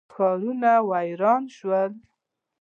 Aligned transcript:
ښارونه 0.13 0.71
ویران 0.89 1.43
شول. 1.55 1.91